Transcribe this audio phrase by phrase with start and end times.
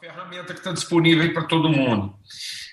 [0.00, 2.14] ferramenta que está disponível para todo mundo.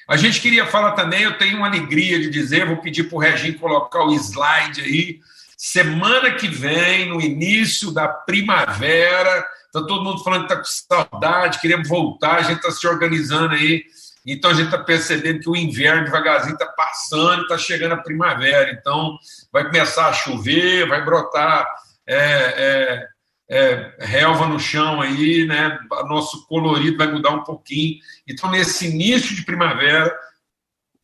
[0.08, 3.20] A gente queria falar também, eu tenho uma alegria de dizer, vou pedir para o
[3.20, 5.20] Reginho colocar o slide aí.
[5.58, 11.62] Semana que vem, no início da primavera, está todo mundo falando que está com saudade,
[11.62, 13.84] queremos voltar, a gente está se organizando aí.
[14.26, 18.72] Então a gente está percebendo que o inverno devagarzinho está passando, está chegando a primavera.
[18.72, 19.18] Então
[19.52, 21.68] vai começar a chover, vai brotar
[22.08, 23.08] é, é,
[23.52, 25.78] é, relva no chão aí, né?
[26.08, 28.00] Nosso colorido vai mudar um pouquinho.
[28.26, 30.18] Então, nesse início de primavera,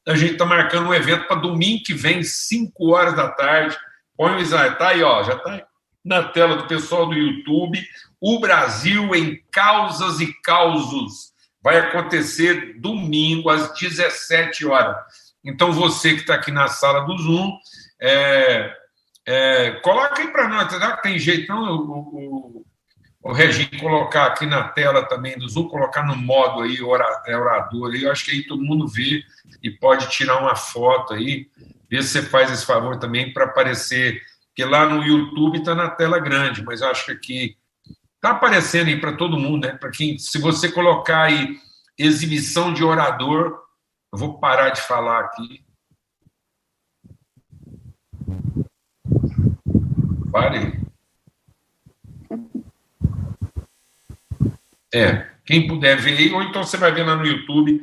[0.07, 3.77] a gente está marcando um evento para domingo que vem, 5 horas da tarde.
[4.15, 5.67] Põe o slide, tá aí, ó, já está
[6.05, 7.85] na tela do pessoal do YouTube.
[8.21, 14.95] O Brasil em Causas e Causos vai acontecer domingo às 17 horas.
[15.43, 17.57] Então, você que está aqui na sala do Zoom,
[18.01, 18.73] é,
[20.17, 22.65] aí para nós, será que tem jeito não, o, o,
[23.23, 26.77] o Reginho colocar aqui na tela também do Zoom, colocar no modo aí,
[27.25, 29.23] é, orador, aí, eu acho que aí todo mundo vê
[29.61, 31.49] e pode tirar uma foto aí,
[31.89, 35.89] ver se você faz esse favor também para aparecer, porque lá no YouTube está na
[35.89, 37.57] tela grande, mas eu acho que aqui
[38.15, 39.73] está aparecendo aí para todo mundo, né?
[39.73, 41.57] Para quem, se você colocar aí
[41.97, 43.59] exibição de orador,
[44.11, 45.63] eu vou parar de falar aqui.
[50.31, 50.79] Pare.
[54.93, 57.81] É, quem puder ver aí, ou então você vai ver lá no YouTube.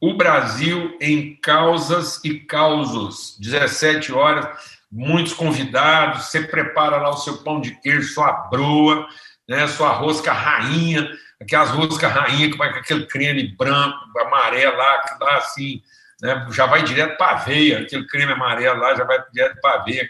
[0.00, 4.46] O Brasil em Causas e Causos, 17 horas,
[4.90, 6.26] muitos convidados.
[6.26, 9.06] Você prepara lá o seu pão de queijo, sua broa,
[9.48, 11.08] né, sua rosca rainha,
[11.40, 15.82] aquelas roscas rainha que vai com aquele creme branco, amarelo lá, que dá assim,
[16.22, 19.80] né, já vai direto para a veia, aquele creme amarelo lá já vai direto para
[19.80, 20.08] a veia,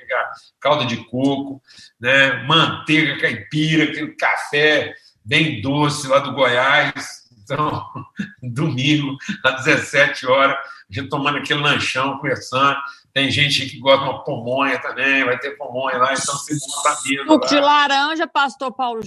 [0.61, 1.61] calda de coco,
[1.99, 7.23] né, manteiga caipira, aquele café bem doce lá do Goiás.
[7.43, 7.87] Então,
[8.43, 10.61] domingo, às 17 horas, a
[10.91, 12.77] gente tomando aquele lanchão, conversando.
[13.15, 17.01] Tem gente que gosta de uma pomonha também, vai ter pomonha lá, então você monta
[17.05, 17.33] mesmo.
[17.33, 19.03] Suco de laranja, pastor Paulo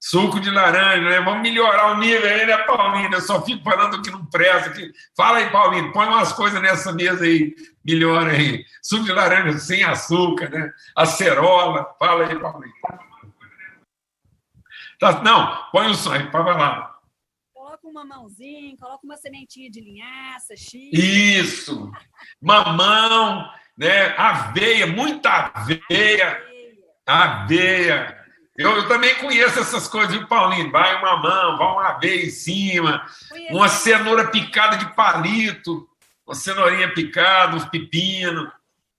[0.00, 1.20] Suco de laranja, né?
[1.20, 3.12] Vamos melhorar o nível aí, né, Paulinho?
[3.12, 4.70] Eu só fico falando que não presta.
[4.70, 4.92] Que...
[5.16, 7.54] Fala aí, Paulinho, põe umas coisas nessa mesa aí,
[7.84, 8.64] melhora aí.
[8.80, 10.72] Suco de laranja sem açúcar, né?
[10.96, 11.94] Acerola.
[11.98, 12.72] Fala aí, Paulinho.
[15.00, 16.96] Tá, não, põe o som aí, vai lá.
[17.52, 20.90] Coloca um mamãozinho, coloca uma sementinha de linhaça, chique.
[20.92, 21.90] Isso!
[22.40, 24.14] Mamão, né?
[24.16, 26.42] Aveia, muita aveia.
[27.06, 28.18] Aveia.
[28.58, 30.72] Eu, eu, também conheço essas coisas, viu, Paulinho?
[30.72, 33.06] Vai uma mão, vai uma aveia em cima,
[33.50, 35.88] uma cenoura picada de palito,
[36.26, 38.50] uma cenourinha picada, uns pepino.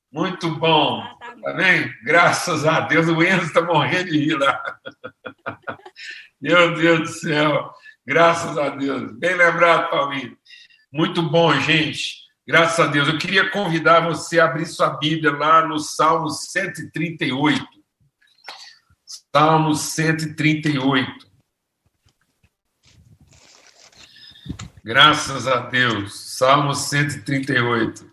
[0.10, 1.04] Muito bom.
[1.04, 1.94] Ah, tá, tá bem?
[2.06, 4.64] Graças a Deus, o Enzo está morrendo de rir lá.
[6.42, 7.70] Meu Deus do céu.
[8.08, 9.12] Graças a Deus.
[9.20, 10.38] Bem lembrado, Paulinho.
[10.90, 12.20] Muito bom, gente.
[12.48, 13.10] Graças a Deus.
[13.10, 17.79] Eu queria convidar você a abrir sua Bíblia lá no Salmo 138.
[19.36, 21.30] Salmo 138.
[24.84, 26.20] Graças a Deus.
[26.36, 28.10] Salmo 138.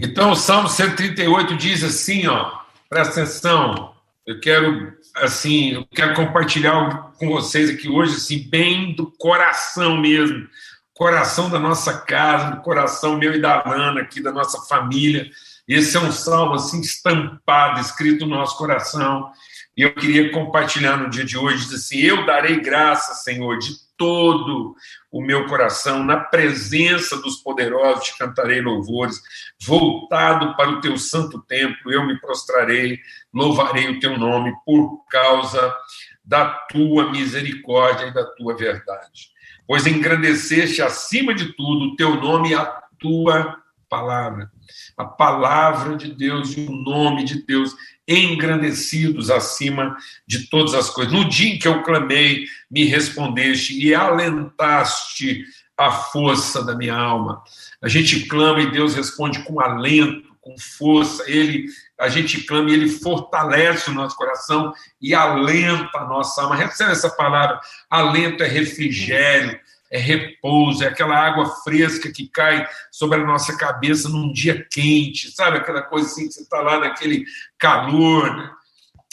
[0.00, 3.94] Então, o Salmo 138 diz assim, ó, presta atenção,
[4.28, 10.46] eu quero assim, eu quero compartilhar com vocês aqui hoje, assim, bem do coração mesmo,
[10.92, 15.30] coração da nossa casa, do coração meu e da Lana aqui, da nossa família.
[15.66, 19.32] Esse é um salmo, assim, estampado, escrito no nosso coração.
[19.74, 24.76] E eu queria compartilhar no dia de hoje, assim, eu darei graça, Senhor, de todo
[25.10, 29.20] o meu coração, na presença dos poderosos te cantarei louvores,
[29.60, 32.98] voltado para o teu santo templo, eu me prostrarei,
[33.34, 35.76] louvarei o teu nome por causa
[36.24, 39.30] da tua misericórdia e da tua verdade.
[39.66, 42.64] Pois engrandeceste acima de tudo o teu nome e a
[42.98, 43.58] tua
[43.88, 44.50] palavra.
[44.96, 47.74] A palavra de Deus e o nome de Deus
[48.08, 49.96] engrandecidos acima
[50.26, 51.12] de todas as coisas.
[51.12, 55.44] No dia em que eu clamei, me respondeste e alentaste
[55.76, 57.42] a força da minha alma.
[57.82, 61.22] A gente clama e Deus responde com alento, com força.
[61.30, 61.66] Ele,
[62.00, 66.56] a gente clama e ele fortalece o nosso coração e alenta a nossa alma.
[66.56, 67.60] Recebe essa palavra.
[67.88, 74.08] Alento é refrigério, é repouso, é aquela água fresca que cai sobre a nossa cabeça
[74.08, 75.58] num dia quente, sabe?
[75.58, 77.24] Aquela coisa assim que você está lá naquele
[77.58, 78.50] calor, né?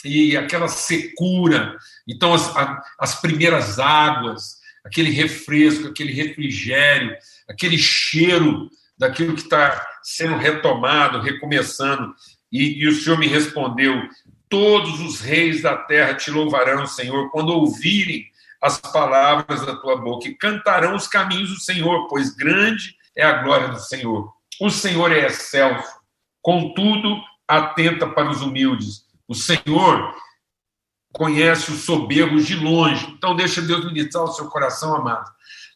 [0.04, 1.76] e aquela secura.
[2.06, 2.52] Então, as,
[2.98, 7.16] as primeiras águas, aquele refresco, aquele refrigério,
[7.48, 12.14] aquele cheiro daquilo que está sendo retomado, recomeçando.
[12.52, 13.94] E, e o Senhor me respondeu:
[14.48, 18.26] Todos os reis da terra te louvarão, Senhor, quando ouvirem
[18.66, 23.42] as palavras da tua boca e cantarão os caminhos do Senhor, pois grande é a
[23.42, 24.32] glória do Senhor.
[24.60, 25.88] O Senhor é excelso,
[26.42, 27.16] contudo,
[27.46, 29.04] atenta para os humildes.
[29.28, 30.14] O Senhor
[31.12, 33.06] conhece os soberbos de longe.
[33.16, 35.30] Então, deixa Deus ministrar o seu coração, amado.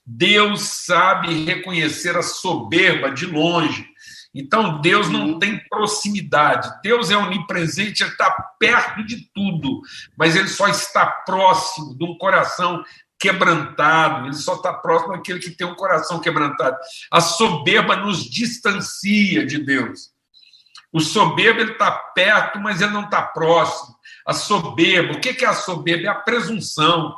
[0.04, 3.88] Deus sabe reconhecer a soberba de longe.
[4.34, 6.70] Então, Deus não tem proximidade.
[6.82, 9.80] Deus é onipresente, ele está perto de tudo,
[10.16, 12.84] mas ele só está próximo de um coração
[13.18, 16.76] quebrantado, ele só está próximo daquele que tem um coração quebrantado.
[17.10, 20.10] A soberba nos distancia de Deus.
[20.92, 23.94] O soberbo está perto, mas ele não está próximo.
[24.26, 26.04] A soberba, o que é a soberba?
[26.04, 27.14] É a presunção.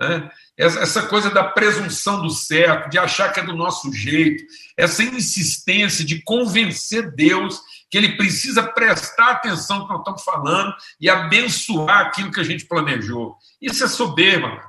[0.00, 0.30] Né?
[0.60, 4.44] Essa coisa da presunção do certo, de achar que é do nosso jeito,
[4.76, 7.58] essa insistência de convencer Deus
[7.90, 12.44] que ele precisa prestar atenção no que nós estamos falando e abençoar aquilo que a
[12.44, 13.36] gente planejou.
[13.58, 14.60] Isso é soberba.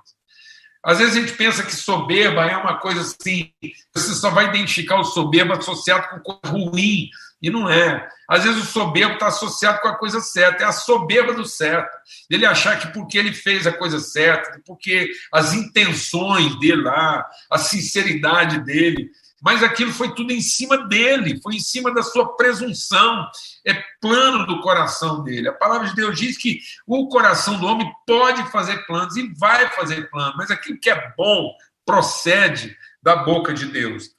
[0.81, 3.51] Às vezes a gente pensa que soberba é uma coisa assim,
[3.94, 7.09] você só vai identificar o soberbo associado com coisa ruim,
[7.41, 8.07] e não é.
[8.27, 11.97] Às vezes o soberbo está associado com a coisa certa, é a soberba do certo.
[12.29, 17.57] Ele achar que porque ele fez a coisa certa, porque as intenções dele lá, a
[17.57, 19.09] sinceridade dele,
[19.41, 23.27] mas aquilo foi tudo em cima dele, foi em cima da sua presunção,
[23.65, 25.49] é plano do coração dele.
[25.49, 29.67] A palavra de Deus diz que o coração do homem pode fazer planos e vai
[29.71, 31.51] fazer planos, mas aquilo que é bom
[31.83, 34.11] procede da boca de Deus.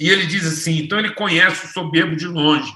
[0.00, 2.72] E ele diz assim: então ele conhece o soberbo de longe.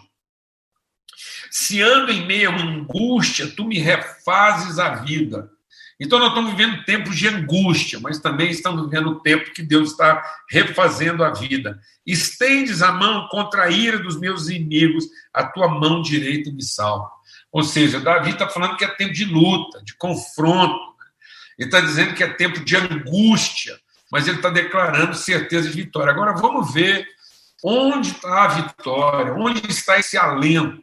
[1.50, 5.50] Se ando em meio a angústia, tu me refazes a vida.
[5.98, 9.92] Então, nós estamos vivendo tempos de angústia, mas também estamos vivendo o tempo que Deus
[9.92, 11.80] está refazendo a vida.
[12.04, 17.08] Estendes a mão contra a ira dos meus inimigos, a tua mão direita me salva.
[17.52, 20.94] Ou seja, Davi está falando que é tempo de luta, de confronto.
[21.56, 23.78] Ele está dizendo que é tempo de angústia,
[24.10, 26.12] mas ele está declarando certeza de vitória.
[26.12, 27.06] Agora, vamos ver
[27.64, 30.82] onde está a vitória, onde está esse alento,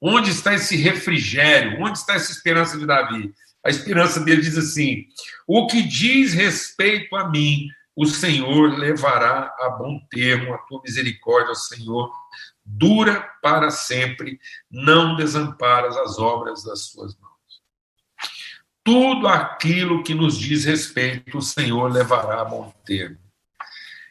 [0.00, 3.32] onde está esse refrigério, onde está essa esperança de Davi.
[3.64, 5.06] A esperança dele diz assim:
[5.46, 11.54] o que diz respeito a mim, o Senhor levará a bom termo, a tua misericórdia,
[11.54, 12.10] Senhor,
[12.64, 17.31] dura para sempre, não desamparas as obras das suas mãos.
[18.84, 23.18] Tudo aquilo que nos diz respeito, o Senhor levará a bom termo.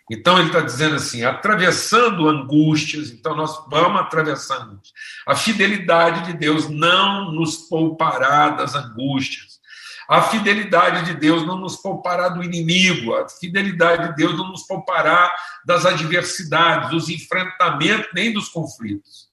[0.09, 4.93] Então ele está dizendo assim, atravessando angústias, então nós vamos atravessar angústias.
[5.25, 9.61] A fidelidade de Deus não nos poupará das angústias.
[10.09, 13.15] A fidelidade de Deus não nos poupará do inimigo.
[13.15, 15.33] A fidelidade de Deus não nos poupará
[15.65, 19.30] das adversidades, dos enfrentamentos, nem dos conflitos.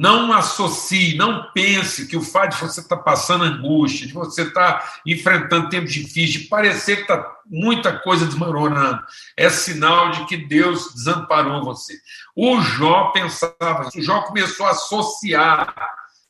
[0.00, 4.44] Não associe, não pense que o fato de você estar tá passando angústia, de você
[4.44, 8.98] estar tá enfrentando tempos difíceis, de parecer que está muita coisa desmoronando,
[9.36, 11.98] é sinal de que Deus desamparou você.
[12.34, 15.74] O Jó pensava o Jó começou a associar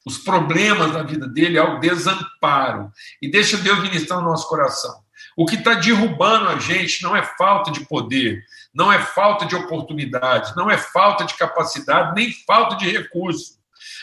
[0.04, 2.90] os problemas da vida dele ao desamparo.
[3.22, 4.96] E deixa Deus ministrar no nosso coração.
[5.36, 8.42] O que está derrubando a gente não é falta de poder,
[8.74, 13.59] não é falta de oportunidade, não é falta de capacidade, nem falta de recurso.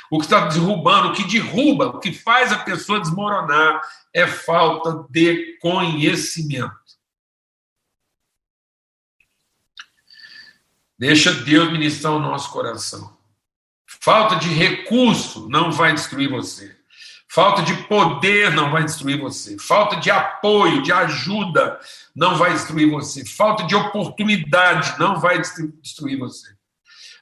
[0.09, 3.81] O que está derrubando, o que derruba, o que faz a pessoa desmoronar
[4.13, 6.75] é falta de conhecimento.
[10.97, 13.15] Deixa Deus ministrar o nosso coração.
[13.85, 16.75] Falta de recurso não vai destruir você.
[17.29, 19.57] Falta de poder não vai destruir você.
[19.59, 21.79] Falta de apoio, de ajuda
[22.15, 23.23] não vai destruir você.
[23.25, 26.56] Falta de oportunidade não vai destruir você.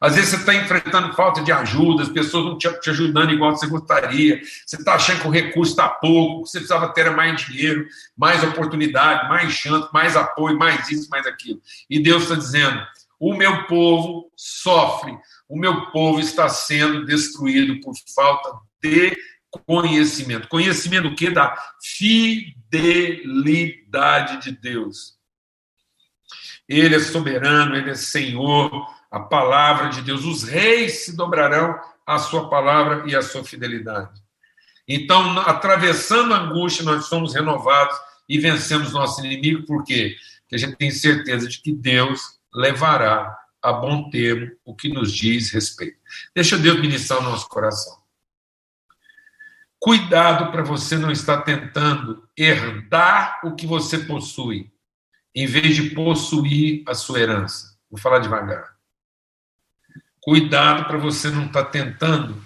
[0.05, 3.55] Às vezes você está enfrentando falta de ajuda, as pessoas não te, te ajudando igual
[3.55, 7.43] você gostaria, você está achando que o recurso está pouco, que você precisava ter mais
[7.43, 11.59] dinheiro, mais oportunidade, mais chance, mais apoio, mais isso, mais aquilo.
[11.89, 12.85] E Deus está dizendo:
[13.19, 15.17] o meu povo sofre,
[15.49, 19.17] o meu povo está sendo destruído por falta de
[19.65, 20.47] conhecimento.
[20.47, 21.31] Conhecimento o quê?
[21.31, 25.15] Da fidelidade de Deus.
[26.69, 30.25] Ele é soberano, ele é Senhor, a palavra de Deus.
[30.25, 34.21] Os reis se dobrarão à sua palavra e à sua fidelidade.
[34.85, 37.95] Então, atravessando a angústia, nós somos renovados
[38.27, 40.17] e vencemos nosso inimigo, por quê?
[40.41, 45.13] Porque a gente tem certeza de que Deus levará a bom termo o que nos
[45.13, 45.97] diz respeito.
[46.35, 47.97] Deixa Deus ministrar o nosso coração.
[49.79, 54.73] Cuidado para você não estar tentando herdar o que você possui,
[55.33, 57.77] em vez de possuir a sua herança.
[57.89, 58.74] Vou falar devagar.
[60.25, 62.43] Cuidado para você não estar tá tentando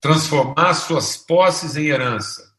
[0.00, 2.54] transformar suas posses em herança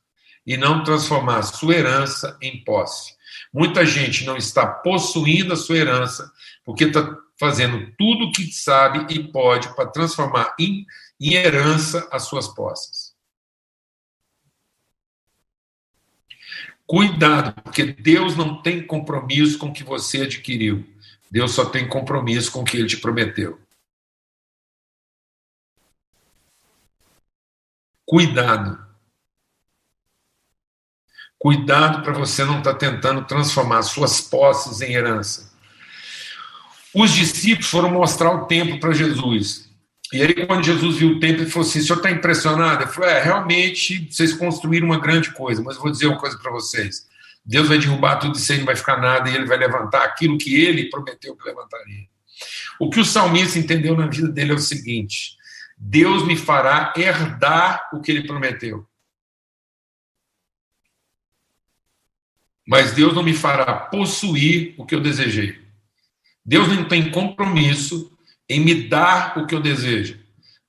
[0.46, 3.16] e não transformar sua herança em posse.
[3.52, 6.32] Muita gente não está possuindo a sua herança
[6.64, 10.86] porque está fazendo tudo o que sabe e pode para transformar em,
[11.20, 13.16] em herança as suas posses.
[16.86, 20.88] Cuidado, porque Deus não tem compromisso com o que você adquiriu.
[21.32, 23.60] Deus só tem compromisso com o que ele te prometeu.
[28.10, 28.80] Cuidado.
[31.38, 35.54] Cuidado para você não estar tá tentando transformar suas posses em herança.
[36.92, 39.70] Os discípulos foram mostrar o templo para Jesus.
[40.12, 42.82] E aí, quando Jesus viu o templo, ele falou assim: o senhor está impressionado?
[42.82, 46.36] Ele falou: é, realmente vocês construíram uma grande coisa, mas eu vou dizer uma coisa
[46.40, 47.08] para vocês.
[47.46, 50.36] Deus vai derrubar tudo isso aí, não vai ficar nada, e ele vai levantar aquilo
[50.36, 52.08] que ele prometeu que levantaria.
[52.80, 55.38] O que o salmista entendeu na vida dele é o seguinte:
[55.80, 58.86] Deus me fará herdar o que ele prometeu.
[62.68, 65.58] Mas Deus não me fará possuir o que eu desejei.
[66.46, 68.12] Deus não tem compromisso
[68.48, 70.20] em me dar o que eu desejo,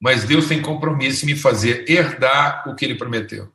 [0.00, 3.52] mas Deus tem compromisso em me fazer herdar o que ele prometeu.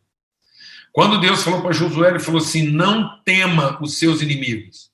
[0.91, 4.91] Quando Deus falou para Josué, ele falou assim: Não tema os seus inimigos,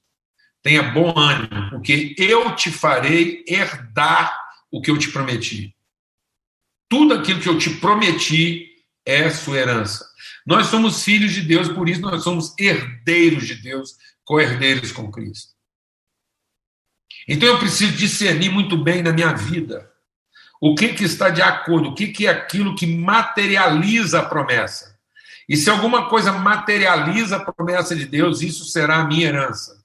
[0.61, 4.33] tenha bom ânimo, porque eu te farei herdar
[4.71, 5.75] o que eu te prometi.
[6.91, 8.69] Tudo aquilo que eu te prometi
[9.05, 10.05] é sua herança.
[10.45, 13.95] Nós somos filhos de Deus, por isso nós somos herdeiros de Deus,
[14.25, 15.53] co-herdeiros com Cristo.
[17.29, 19.89] Então eu preciso discernir muito bem na minha vida
[20.59, 24.99] o que, que está de acordo, o que, que é aquilo que materializa a promessa.
[25.47, 29.81] E se alguma coisa materializa a promessa de Deus, isso será a minha herança.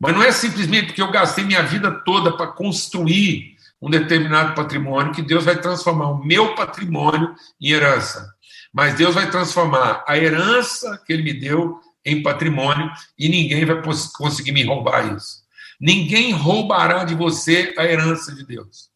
[0.00, 5.12] Mas não é simplesmente porque eu gastei minha vida toda para construir um determinado patrimônio
[5.12, 8.34] que Deus vai transformar o meu patrimônio em herança.
[8.72, 13.82] Mas Deus vai transformar a herança que Ele me deu em patrimônio e ninguém vai
[14.16, 15.44] conseguir me roubar isso.
[15.80, 18.90] Ninguém roubará de você a herança de Deus.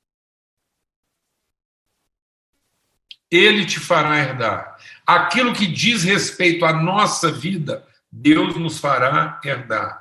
[3.30, 4.76] Ele te fará herdar.
[5.06, 9.99] Aquilo que diz respeito à nossa vida, Deus nos fará herdar.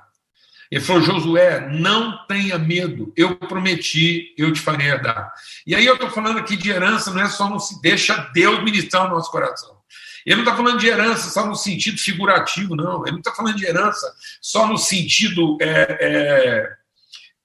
[0.72, 5.34] Ele falou, Josué, não tenha medo, eu prometi, eu te farei herdar.
[5.66, 8.64] E aí eu estou falando aqui de herança, não é só no se deixa Deus
[8.64, 9.80] ministrar o nosso coração.
[10.26, 13.02] Ele não está falando de herança só no sentido figurativo, não.
[13.04, 16.78] Ele não está falando de herança só no sentido é, é,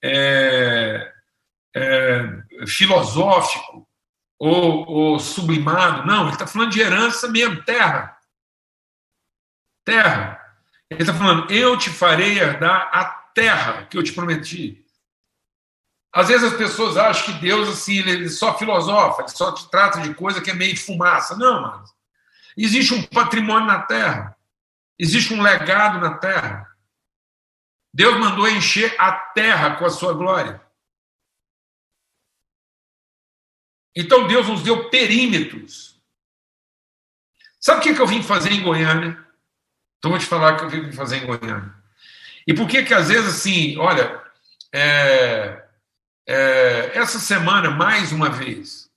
[0.02, 1.12] é,
[1.74, 3.88] é filosófico
[4.38, 6.06] ou, ou, sublimado.
[6.06, 8.18] Não, ele está falando de herança mesmo, terra.
[9.82, 10.43] Terra.
[10.90, 14.84] Ele está falando, eu te farei herdar a terra que eu te prometi.
[16.12, 20.00] Às vezes as pessoas acham que Deus assim, ele só filosofa, ele só te trata
[20.00, 21.36] de coisa que é meio fumaça.
[21.36, 21.84] Não, mano.
[22.56, 24.36] Existe um patrimônio na terra.
[24.96, 26.70] Existe um legado na terra.
[27.92, 30.62] Deus mandou encher a terra com a sua glória.
[33.96, 36.00] Então Deus nos deu perímetros.
[37.60, 39.23] Sabe o que eu vim fazer em Goiânia?
[40.04, 41.72] Então vou te falar que eu vim fazer em Goiânia.
[42.46, 44.22] E por que que às vezes assim, olha,
[44.70, 45.64] é,
[46.28, 48.90] é, essa semana mais uma vez,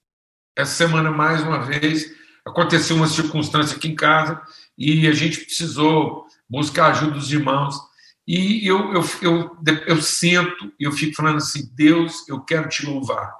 [0.54, 2.14] essa semana mais uma vez,
[2.46, 4.42] aconteceu uma circunstância aqui em casa
[4.78, 7.80] e a gente precisou buscar ajuda dos irmãos.
[8.28, 12.86] E eu, eu, eu, eu sinto e eu fico falando assim: Deus, eu quero te
[12.86, 13.34] louvar.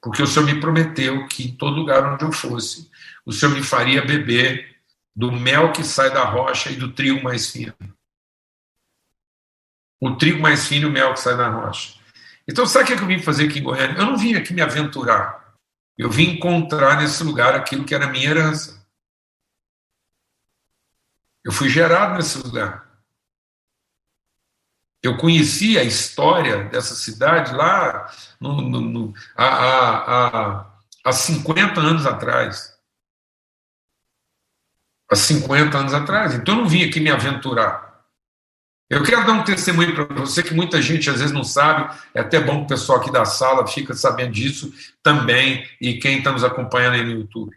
[0.00, 2.88] Porque o Senhor me prometeu que em todo lugar onde eu fosse,
[3.26, 4.71] o Senhor me faria beber
[5.14, 7.74] do mel que sai da rocha e do trigo mais fino.
[10.00, 12.00] O trigo mais fino e o mel que sai da rocha.
[12.48, 13.96] Então, sabe o que eu vim fazer aqui em Goiânia?
[13.96, 15.56] Eu não vim aqui me aventurar.
[15.96, 18.84] Eu vim encontrar nesse lugar aquilo que era minha herança.
[21.44, 22.90] Eu fui gerado nesse lugar.
[25.02, 30.66] Eu conheci a história dessa cidade lá no, no, no, há, há,
[31.04, 32.71] há 50 anos atrás.
[35.12, 36.34] Há 50 anos atrás.
[36.34, 37.92] Então eu não vim aqui me aventurar.
[38.88, 42.20] Eu quero dar um testemunho para você que muita gente às vezes não sabe, é
[42.20, 46.32] até bom que o pessoal aqui da sala fica sabendo disso também, e quem está
[46.32, 47.54] nos acompanhando aí no YouTube.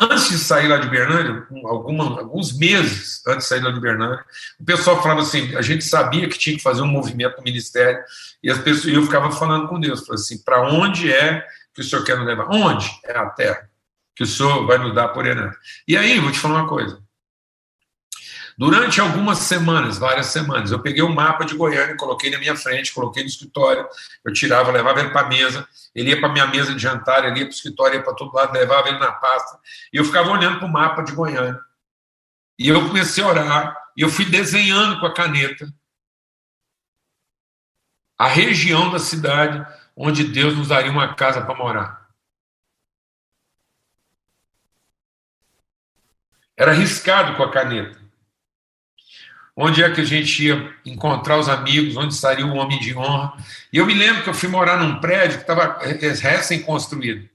[0.00, 4.22] Antes de sair lá de Bernardo, alguma, alguns meses antes de sair lá de Bernardo,
[4.60, 8.00] o pessoal falava assim: a gente sabia que tinha que fazer um movimento no ministério,
[8.42, 11.84] e as pessoas, eu ficava falando com Deus, falando assim: para onde é que o
[11.84, 12.46] senhor quer nos levar?
[12.48, 12.88] Onde?
[13.04, 13.68] É a terra,
[14.18, 15.56] que o senhor vai nos dar por herança.
[15.86, 17.00] E aí, vou te falar uma coisa.
[18.58, 22.56] Durante algumas semanas, várias semanas, eu peguei o um mapa de Goiânia, coloquei na minha
[22.56, 23.86] frente, coloquei no escritório,
[24.24, 27.38] eu tirava, levava ele para a mesa, ele ia para minha mesa de jantar, ele
[27.38, 29.60] ia para o escritório, ia para todo lado, levava ele na pasta,
[29.92, 31.60] e eu ficava olhando para o mapa de Goiânia.
[32.58, 35.72] E eu comecei a orar, e eu fui desenhando com a caneta
[38.18, 39.64] a região da cidade
[39.96, 41.97] onde Deus nos daria uma casa para morar.
[46.58, 47.96] Era arriscado com a caneta.
[49.56, 53.32] Onde é que a gente ia encontrar os amigos, onde estaria o homem de honra.
[53.72, 57.28] E eu me lembro que eu fui morar num prédio que estava recém-construído.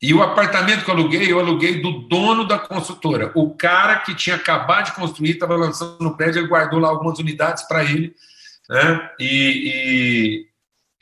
[0.00, 3.32] E o apartamento que eu aluguei, eu aluguei do dono da construtora.
[3.34, 7.18] O cara que tinha acabado de construir, estava lançando no prédio, ele guardou lá algumas
[7.18, 8.14] unidades para ele.
[8.68, 9.10] Né?
[9.18, 10.46] E,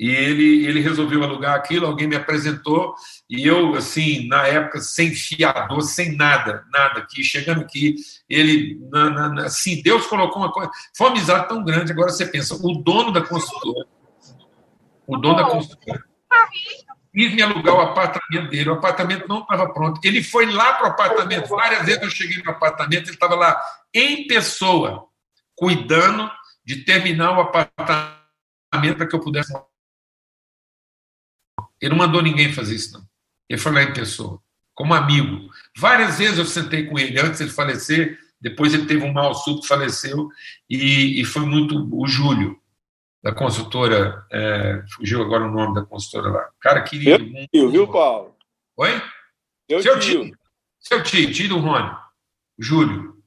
[0.03, 2.93] e ele, ele resolveu alugar aquilo, alguém me apresentou,
[3.31, 7.95] e eu, assim, na época, sem fiador, sem nada, nada aqui, chegando aqui,
[8.29, 12.27] ele, na, na, assim, Deus colocou uma coisa, foi uma amizade tão grande, agora você
[12.27, 13.87] pensa, o dono da construtora,
[15.07, 16.03] o dono da construtora,
[17.15, 20.89] quis me alugar o apartamento dele, o apartamento não estava pronto, ele foi lá para
[20.89, 23.57] o apartamento, várias vezes eu cheguei no apartamento, ele estava lá
[23.95, 25.07] em pessoa,
[25.55, 26.29] cuidando
[26.65, 29.53] de terminar o apartamento para que eu pudesse
[31.83, 33.05] ele não mandou ninguém fazer isso, não.
[33.49, 34.41] Ele foi lá em pessoa,
[34.73, 35.51] como amigo.
[35.77, 39.67] Várias vezes eu sentei com ele antes de falecer, depois ele teve um mal súbito,
[39.67, 40.29] faleceu,
[40.71, 42.59] e, e, foi muito o Júlio,
[43.23, 46.49] da consultora, é, fugiu agora o nome da consultora lá.
[46.61, 47.25] Cara querido.
[47.25, 48.37] Meu tio, viu, Paulo?
[48.77, 49.03] Oi?
[49.69, 50.25] Meu seu tio.
[50.25, 50.39] tio.
[50.81, 51.97] Seu tio, tio do Rony,
[52.59, 53.23] Júlio.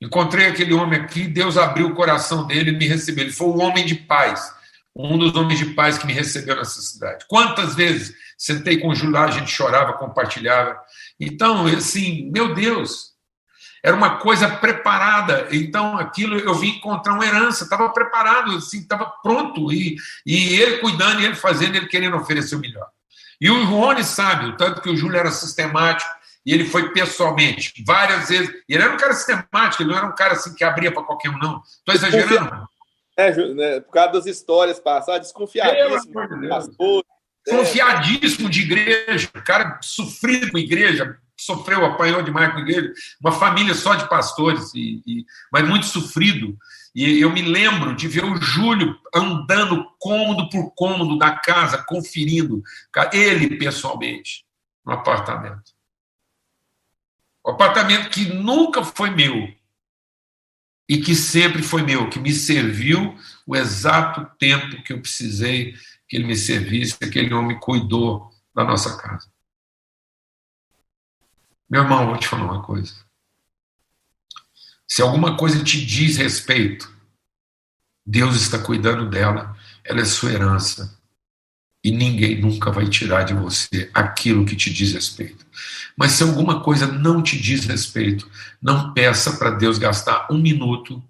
[0.00, 3.24] Encontrei aquele homem aqui, Deus abriu o coração dele e me recebeu.
[3.24, 4.54] Ele foi um homem de paz
[4.98, 7.24] um dos homens de paz que me recebeu nessa cidade.
[7.28, 10.76] Quantas vezes sentei com o Júlio a gente chorava, compartilhava.
[11.20, 13.12] Então, assim, meu Deus,
[13.82, 15.48] era uma coisa preparada.
[15.52, 19.72] Então, aquilo eu vim encontrar uma herança, estava preparado, assim, estava pronto.
[19.72, 22.88] E, e ele cuidando, ele fazendo, ele querendo oferecer o melhor.
[23.40, 26.10] E o Rony sabe, o tanto que o Júlio era sistemático,
[26.44, 28.50] e ele foi pessoalmente, várias vezes.
[28.68, 31.04] E ele era um cara sistemático, ele não era um cara assim que abria para
[31.04, 31.62] qualquer um, não.
[31.62, 32.68] Estou exagerando?
[33.18, 36.14] É, né, por causa das histórias passadas, desconfiadíssimo.
[37.48, 43.96] Confiadíssimo de igreja, cara sofrido com igreja, sofreu, apanhou demais com igreja, uma família só
[43.96, 46.56] de pastores, e, e, mas muito sofrido.
[46.94, 52.62] E eu me lembro de ver o Júlio andando cômodo por cômodo da casa, conferindo,
[53.12, 54.44] ele pessoalmente,
[54.86, 55.72] no apartamento.
[57.44, 59.48] O apartamento que nunca foi meu,
[60.88, 65.74] e que sempre foi meu, que me serviu o exato tempo que eu precisei
[66.08, 69.30] que ele me servisse, aquele homem cuidou da nossa casa.
[71.68, 72.94] Meu irmão, vou te falar uma coisa.
[74.86, 76.90] Se alguma coisa te diz respeito,
[78.06, 80.97] Deus está cuidando dela, ela é sua herança.
[81.88, 85.46] E ninguém nunca vai tirar de você aquilo que te diz respeito.
[85.96, 88.28] Mas se alguma coisa não te diz respeito,
[88.60, 91.02] não peça para Deus gastar um minuto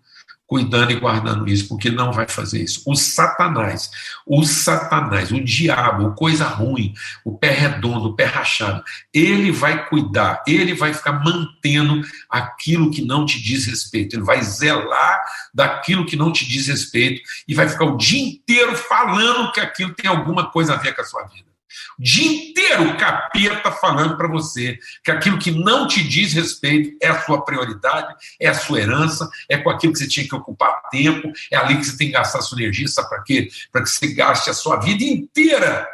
[0.48, 2.82] cuidando e guardando isso, porque não vai fazer isso.
[2.86, 3.90] O Satanás,
[4.26, 8.82] o Satanás, o diabo, coisa ruim, o pé redondo, o pé rachado,
[9.12, 14.42] ele vai cuidar, ele vai ficar mantendo aquilo que não te diz respeito, ele vai
[14.42, 19.60] zelar daquilo que não te diz respeito e vai ficar o dia inteiro falando que
[19.60, 21.47] aquilo tem alguma coisa a ver com a sua vida.
[21.98, 26.96] O dia inteiro o capeta falando para você que aquilo que não te diz respeito
[27.00, 30.34] é a sua prioridade, é a sua herança, é com aquilo que você tinha que
[30.34, 33.48] ocupar tempo, é ali que você tem que gastar sua energia, sabe para quê?
[33.72, 35.86] Para que você gaste a sua vida inteira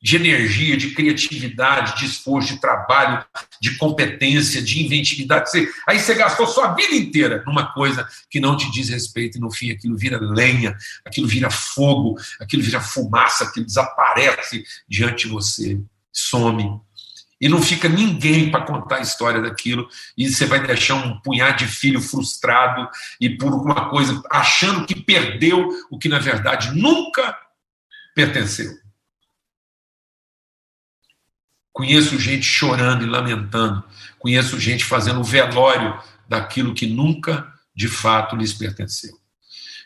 [0.00, 3.24] de energia, de criatividade, de esforço, de trabalho,
[3.60, 5.50] de competência, de inventividade.
[5.50, 9.40] Você, aí você gastou sua vida inteira numa coisa que não te diz respeito e
[9.40, 15.32] no fim aquilo vira lenha, aquilo vira fogo, aquilo vira fumaça, aquilo desaparece diante de
[15.32, 15.80] você,
[16.12, 16.80] some.
[17.40, 21.58] E não fica ninguém para contar a história daquilo, e você vai deixar um punhado
[21.58, 22.88] de filho frustrado
[23.20, 27.36] e por alguma coisa, achando que perdeu o que na verdade nunca
[28.14, 28.87] pertenceu.
[31.72, 33.84] Conheço gente chorando e lamentando.
[34.18, 39.16] Conheço gente fazendo velório daquilo que nunca de fato lhes pertenceu.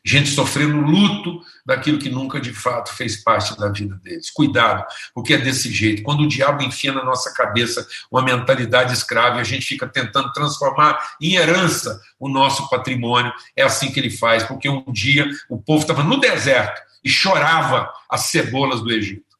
[0.04, 4.30] Gente sofrendo luto daquilo que nunca de fato fez parte da vida deles.
[4.30, 6.02] Cuidado, porque é desse jeito.
[6.02, 10.32] Quando o diabo enfia na nossa cabeça uma mentalidade escrava e a gente fica tentando
[10.32, 14.42] transformar em herança o nosso patrimônio, é assim que ele faz.
[14.42, 19.31] Porque um dia o povo estava no deserto e chorava as cebolas do Egito.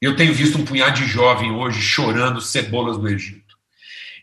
[0.00, 3.48] Eu tenho visto um punhado de jovem hoje chorando cebolas do Egito.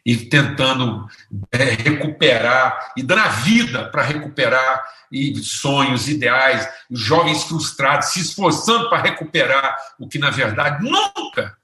[0.05, 1.09] e tentando
[1.51, 8.88] é, recuperar e dando a vida para recuperar e sonhos, ideais, jovens frustrados se esforçando
[8.88, 11.57] para recuperar o que na verdade nunca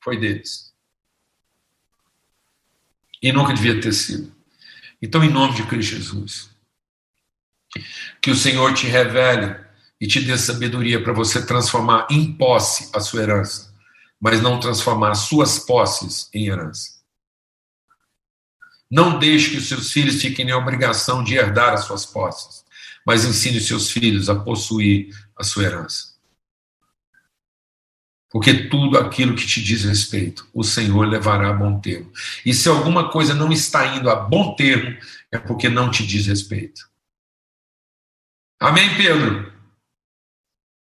[0.00, 0.74] foi deles.
[3.22, 4.34] E nunca devia ter sido.
[5.00, 6.50] Então, em nome de Cristo Jesus,
[8.20, 9.54] que o Senhor te revele
[10.00, 13.74] e te dê sabedoria para você transformar em posse a sua herança,
[14.20, 16.94] mas não transformar as suas posses em herança.
[18.90, 22.64] Não deixe que os seus filhos fiquem em obrigação de herdar as suas posses,
[23.06, 26.14] mas ensine os seus filhos a possuir a sua herança.
[28.30, 32.10] Porque tudo aquilo que te diz respeito, o Senhor levará a bom termo.
[32.44, 34.98] E se alguma coisa não está indo a bom termo,
[35.30, 36.90] é porque não te diz respeito.
[38.58, 39.53] Amém, Pedro?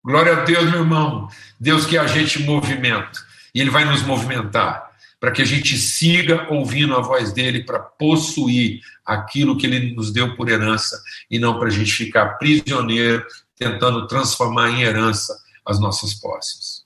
[0.04, 1.30] Glória a Deus, meu irmão.
[1.60, 3.24] Deus que a gente movimento.
[3.56, 7.80] E Ele vai nos movimentar para que a gente siga ouvindo a voz dele para
[7.80, 13.26] possuir aquilo que ele nos deu por herança e não para a gente ficar prisioneiro
[13.58, 15.34] tentando transformar em herança
[15.66, 16.84] as nossas posses.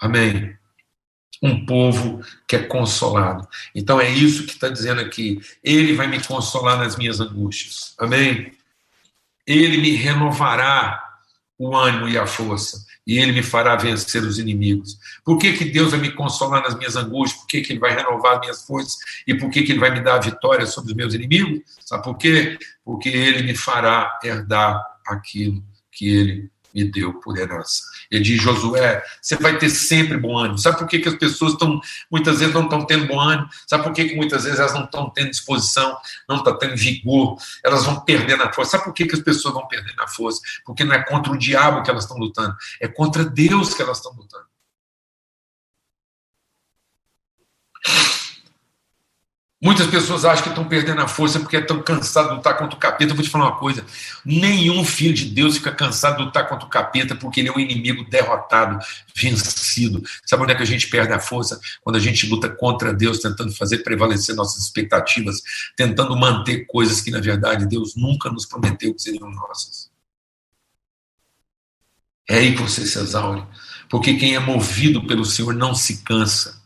[0.00, 0.56] Amém.
[1.42, 3.46] Um povo que é consolado.
[3.74, 5.38] Então é isso que está dizendo aqui.
[5.62, 7.94] Ele vai me consolar nas minhas angústias.
[7.98, 8.50] Amém.
[9.46, 11.03] Ele me renovará
[11.58, 14.98] o ânimo e a força, e ele me fará vencer os inimigos.
[15.24, 17.40] Por que, que Deus vai me consolar nas minhas angústias?
[17.40, 18.96] Por que, que ele vai renovar minhas forças?
[19.26, 21.60] E por que, que ele vai me dar a vitória sobre os meus inimigos?
[21.80, 22.58] Sabe por quê?
[22.84, 25.62] Porque ele me fará herdar aquilo
[25.92, 27.84] que ele me deu por herança.
[28.10, 30.58] Ele diz, Josué, você vai ter sempre bom ânimo.
[30.58, 33.48] Sabe por que, que as pessoas estão, muitas vezes não estão tendo bom ânimo?
[33.66, 35.96] Sabe por que, que muitas vezes elas não estão tendo disposição,
[36.28, 38.72] não estão tendo vigor, elas vão perder na força.
[38.72, 40.40] Sabe por que, que as pessoas vão perder na força?
[40.64, 43.98] Porque não é contra o diabo que elas estão lutando, é contra Deus que elas
[43.98, 44.43] estão lutando.
[49.64, 52.78] Muitas pessoas acham que estão perdendo a força porque estão cansados de lutar contra o
[52.78, 53.12] capeta.
[53.12, 53.82] Eu vou te falar uma coisa:
[54.22, 57.58] nenhum filho de Deus fica cansado de lutar contra o capeta porque ele é um
[57.58, 58.78] inimigo derrotado,
[59.16, 60.02] vencido.
[60.26, 61.58] Sabe onde é que a gente perde a força?
[61.80, 65.40] Quando a gente luta contra Deus, tentando fazer prevalecer nossas expectativas,
[65.74, 69.90] tentando manter coisas que, na verdade, Deus nunca nos prometeu que seriam nossas.
[72.28, 73.42] É aí que você se exaure.
[73.88, 76.63] Porque quem é movido pelo Senhor não se cansa.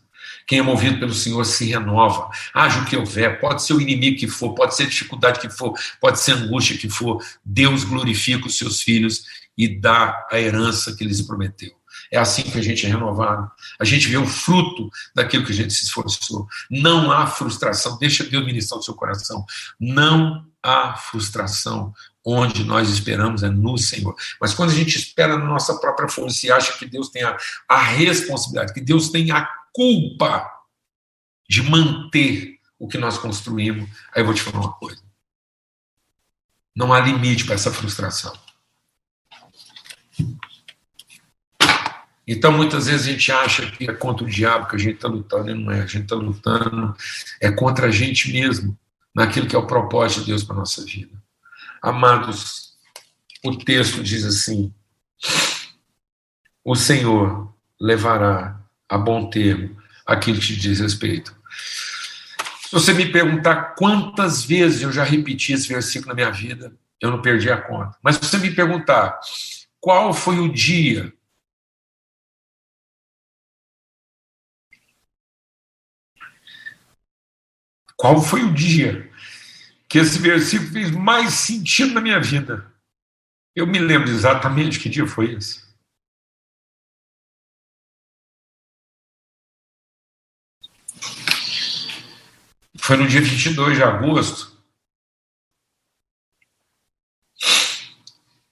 [0.49, 2.27] Quem é movido pelo Senhor se renova.
[2.51, 5.77] Haja o que houver, pode ser o inimigo que for, pode ser dificuldade que for,
[6.01, 7.23] pode ser angústia que for.
[7.45, 11.69] Deus glorifica os seus filhos e dá a herança que lhes prometeu.
[12.11, 13.47] É assim que a gente é renovado.
[13.79, 16.47] A gente vê o fruto daquilo que a gente se esforçou.
[16.67, 17.99] Não há frustração.
[17.99, 19.45] Deixa Deus ministrar o seu coração.
[19.79, 21.93] Não há frustração.
[22.25, 24.15] Onde nós esperamos é no Senhor.
[24.41, 27.37] Mas quando a gente espera na nossa própria força e acha que Deus tem a,
[27.67, 30.49] a responsabilidade, que Deus tem a culpa
[31.47, 35.01] de manter o que nós construímos, aí eu vou te falar uma coisa.
[36.75, 38.33] Não há limite para essa frustração.
[42.31, 45.07] Então, muitas vezes a gente acha que é contra o diabo que a gente está
[45.07, 45.81] lutando, e não é.
[45.81, 46.95] A gente está lutando,
[47.41, 48.77] é contra a gente mesmo,
[49.15, 51.11] naquilo que é o propósito de Deus para a nossa vida.
[51.81, 52.77] Amados,
[53.43, 54.71] o texto diz assim:
[56.63, 57.51] O Senhor
[57.81, 58.58] levará
[58.89, 61.35] a bom termo aquilo que te diz respeito.
[62.61, 67.11] Se você me perguntar quantas vezes eu já repeti esse versículo na minha vida, eu
[67.11, 67.97] não perdi a conta.
[68.03, 69.19] Mas se você me perguntar
[69.79, 71.13] qual foi o dia
[77.95, 79.09] qual foi o dia
[79.87, 82.71] que esse versículo fez mais sentido na minha vida?
[83.55, 85.68] Eu me lembro exatamente que dia foi esse.
[92.89, 94.59] Foi no dia 22 de agosto.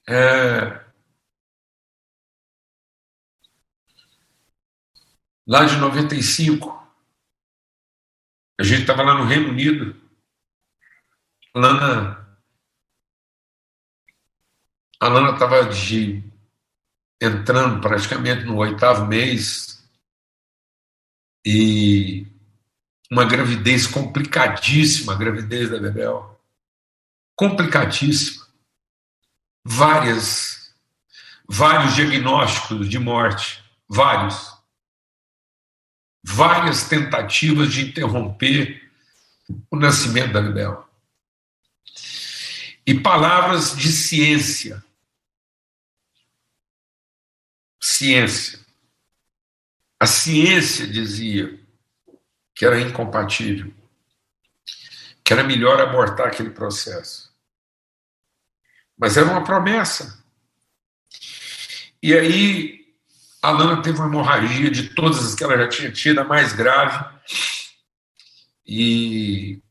[0.08, 0.86] É,
[5.48, 6.70] lá de 95,
[8.60, 10.00] a gente estava lá no Reino Unido,
[11.56, 12.40] Lana,
[15.00, 16.24] a Lana estava de
[17.20, 19.84] entrando praticamente no oitavo mês
[21.44, 22.37] e
[23.10, 26.40] uma gravidez complicadíssima, a gravidez da Bebel.
[27.36, 28.46] Complicadíssima.
[29.64, 30.74] Várias,
[31.48, 34.56] vários diagnósticos de morte, vários.
[36.24, 38.92] Várias tentativas de interromper
[39.72, 40.88] o nascimento da Bebel.
[42.86, 44.84] E palavras de ciência.
[47.82, 48.60] Ciência.
[50.00, 51.67] A ciência dizia
[52.58, 53.72] que era incompatível.
[55.24, 57.30] que era melhor abortar aquele processo.
[58.98, 60.24] Mas era uma promessa.
[62.02, 62.86] E aí
[63.42, 66.54] a Lana teve uma hemorragia de todas as que ela já tinha tido, a mais
[66.54, 67.06] grave.
[68.66, 69.62] E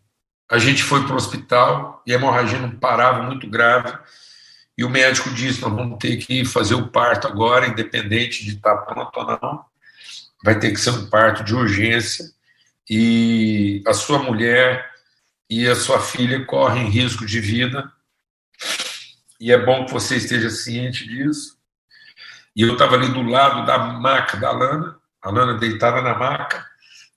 [0.47, 3.99] a gente foi para o hospital e a hemorragia não parava, muito grave.
[4.77, 8.77] E o médico disse: Nós vamos ter que fazer o parto agora, independente de estar
[8.79, 9.65] pronto ou não.
[10.45, 12.36] Vai ter que ser um parto de urgência.
[12.89, 14.91] E a sua mulher
[15.49, 17.93] e a sua filha correm risco de vida.
[19.41, 21.57] E é bom que você esteja ciente disso.
[22.55, 26.67] E eu estava ali do lado da maca da Lana, a Lana deitada na maca,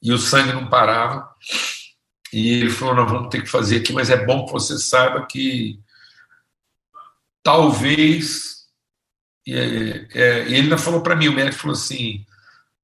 [0.01, 1.33] e o sangue não parava.
[2.33, 5.25] E ele falou: Nós vamos ter que fazer aqui, mas é bom que você saiba
[5.25, 5.79] que
[7.41, 8.59] talvez.
[9.47, 9.53] E,
[10.13, 12.25] é, ele ainda falou para mim: o médico falou assim: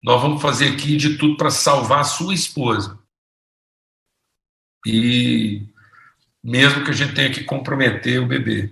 [0.06, 3.00] Nós vamos fazer aqui de tudo para salvar a sua esposa.
[4.86, 5.63] E
[6.44, 8.72] mesmo que a gente tenha que comprometer o bebê.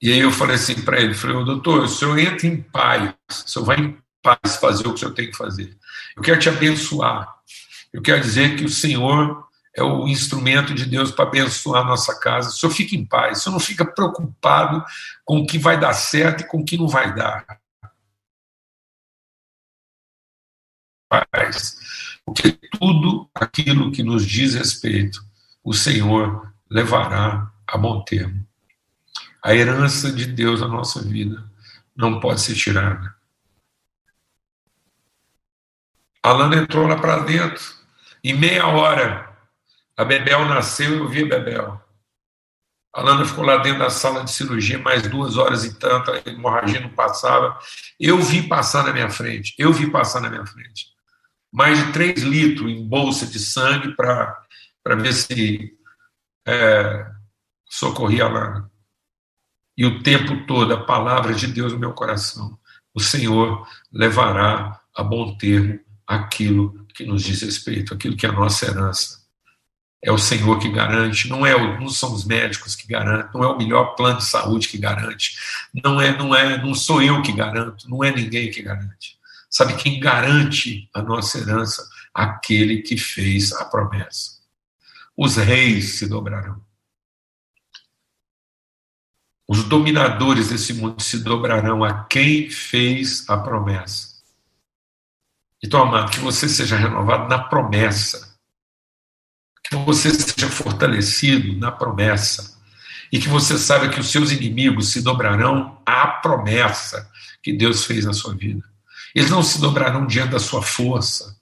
[0.00, 3.48] E aí eu falei assim para ele, falei, doutor, o senhor entra em paz, o
[3.48, 5.74] senhor vai em paz fazer o que o senhor tem que fazer.
[6.14, 7.34] Eu quero te abençoar.
[7.90, 9.42] Eu quero dizer que o Senhor
[9.74, 12.50] é o instrumento de Deus para abençoar a nossa casa.
[12.50, 14.84] O senhor fica em paz, o senhor não fica preocupado
[15.24, 17.46] com o que vai dar certo e com o que não vai dar.
[21.08, 21.78] Paz.
[22.24, 25.20] Porque tudo aquilo que nos diz respeito,
[25.62, 28.46] o Senhor levará a bom termo.
[29.42, 31.48] A herança de Deus na nossa vida
[31.94, 33.14] não pode ser tirada.
[36.22, 37.62] A entrou lá para dentro.
[38.24, 39.32] Em meia hora,
[39.96, 41.80] a Bebel nasceu e eu vi a Bebel.
[42.92, 46.22] A Lana ficou lá dentro da sala de cirurgia mais duas horas e tanto, a
[46.26, 47.56] hemorragia não passava.
[48.00, 50.95] Eu vi passar na minha frente, eu vi passar na minha frente.
[51.52, 54.44] Mais de três litros em bolsa de sangue para
[54.96, 55.72] ver se
[56.46, 57.06] é,
[57.68, 58.70] socorria Lana
[59.76, 62.58] e o tempo todo a palavra de Deus no meu coração.
[62.94, 68.32] O Senhor levará a bom termo aquilo que nos diz respeito, aquilo que é a
[68.32, 69.26] nossa herança.
[70.02, 73.48] É o Senhor que garante, não é não são os médicos que garantem, não é
[73.48, 75.36] o melhor plano de saúde que garante,
[75.74, 79.18] não é não é não sou eu que garanto, não é ninguém que garante.
[79.50, 81.86] Sabe quem garante a nossa herança?
[82.12, 84.36] Aquele que fez a promessa.
[85.16, 86.64] Os reis se dobrarão.
[89.48, 94.16] Os dominadores desse mundo se dobrarão a quem fez a promessa.
[95.62, 98.36] Então, amado, que você seja renovado na promessa.
[99.64, 102.56] Que você seja fortalecido na promessa.
[103.12, 107.08] E que você saiba que os seus inimigos se dobrarão à promessa
[107.40, 108.64] que Deus fez na sua vida.
[109.16, 111.40] Eles não se dobrarão diante da sua força.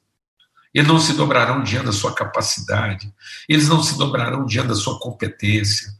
[0.72, 3.12] Eles não se dobrarão diante da sua capacidade.
[3.48, 5.92] Eles não se dobrarão diante da sua competência.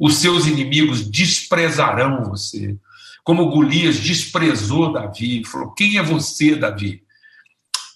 [0.00, 2.74] Os seus inimigos desprezarão você.
[3.22, 7.02] Como Golias desprezou Davi, falou: Quem é você, Davi?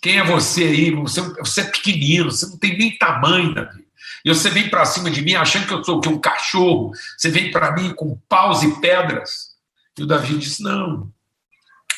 [0.02, 0.90] Quem é você aí?
[0.90, 3.82] Você, você é pequenino, você não tem nem tamanho, Davi.
[4.22, 6.92] E você vem para cima de mim achando que eu sou que um cachorro.
[7.16, 9.52] Você vem para mim com paus e pedras.
[9.98, 11.10] E o Davi disse: Não,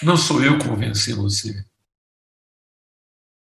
[0.05, 1.65] não sou eu que vou vencer você.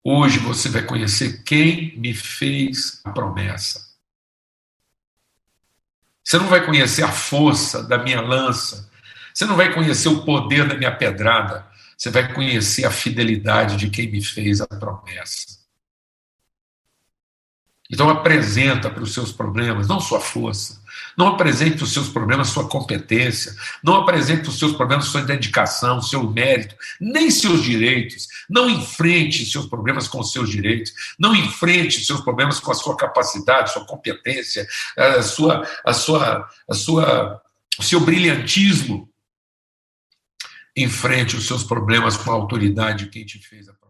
[0.04, 3.92] Hoje você vai conhecer quem me fez a promessa.
[6.24, 8.90] Você não vai conhecer a força da minha lança.
[9.34, 11.68] Você não vai conhecer o poder da minha pedrada.
[11.98, 15.62] Você vai conhecer a fidelidade de quem me fez a promessa.
[17.92, 20.81] Então apresenta para os seus problemas não sua força,
[21.22, 26.28] não apresente os seus problemas sua competência, não apresente os seus problemas sua dedicação, seu
[26.28, 28.28] mérito, nem seus direitos.
[28.50, 33.72] Não enfrente seus problemas com seus direitos, não enfrente seus problemas com a sua capacidade,
[33.72, 37.42] sua competência, a sua, a sua, a sua,
[37.78, 39.08] o seu brilhantismo.
[40.76, 43.81] Enfrente os seus problemas com a autoridade de quem te fez a.